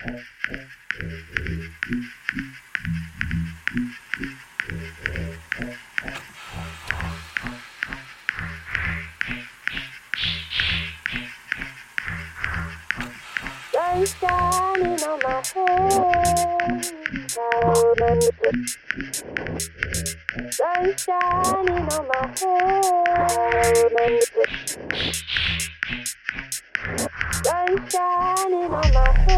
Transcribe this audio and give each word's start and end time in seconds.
Shining 0.00 0.16
on 15.04 15.20
my. 15.22 15.42
Sun 20.50 20.96
shining 20.96 21.88
on 21.88 22.08
my 22.08 22.26
head. 22.40 23.92
Sun 27.44 27.90
shining 27.90 28.72
on 28.72 28.94
my 28.94 29.12
head. 29.12 29.29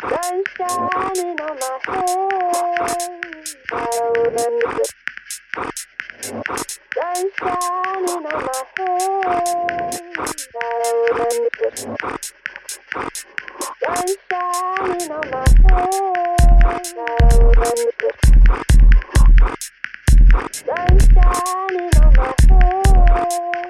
Sun 0.00 0.42
shining 0.56 1.40
on 1.40 1.54
my 1.60 1.78
head. 1.86 3.20
Sun 6.96 7.30
shining 7.38 8.26
on 8.26 8.42
my 8.46 8.60
head. 8.76 10.00
Sun 13.80 14.06
shining 14.28 15.10
on 15.12 15.24
my 15.30 15.44
head. 15.60 15.90
Sun 20.66 20.98
shining 21.14 21.94
on 22.00 22.12
my 22.16 22.34
head. 22.48 23.69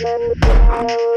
Thank 0.00 0.44
you. 0.90 1.07